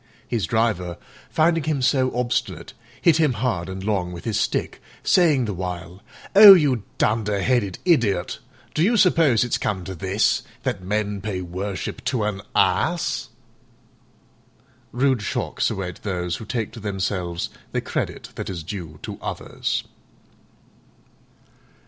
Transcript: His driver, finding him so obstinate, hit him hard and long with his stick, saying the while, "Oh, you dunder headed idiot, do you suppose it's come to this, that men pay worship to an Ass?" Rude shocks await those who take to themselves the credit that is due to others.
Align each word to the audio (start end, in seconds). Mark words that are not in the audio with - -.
His 0.27 0.47
driver, 0.47 0.97
finding 1.29 1.65
him 1.65 1.79
so 1.83 2.11
obstinate, 2.17 2.73
hit 3.03 3.17
him 3.17 3.33
hard 3.33 3.69
and 3.69 3.83
long 3.83 4.11
with 4.11 4.25
his 4.25 4.39
stick, 4.39 4.81
saying 5.03 5.45
the 5.45 5.53
while, 5.53 6.01
"Oh, 6.35 6.55
you 6.55 6.81
dunder 6.97 7.39
headed 7.43 7.77
idiot, 7.85 8.39
do 8.73 8.81
you 8.81 8.97
suppose 8.97 9.43
it's 9.43 9.59
come 9.59 9.83
to 9.83 9.93
this, 9.93 10.41
that 10.63 10.81
men 10.81 11.21
pay 11.21 11.41
worship 11.41 12.03
to 12.05 12.23
an 12.23 12.41
Ass?" 12.55 13.29
Rude 14.91 15.21
shocks 15.21 15.69
await 15.69 16.01
those 16.01 16.37
who 16.37 16.45
take 16.45 16.71
to 16.71 16.79
themselves 16.79 17.49
the 17.71 17.79
credit 17.79 18.29
that 18.33 18.49
is 18.49 18.63
due 18.63 18.97
to 19.03 19.19
others. 19.21 19.83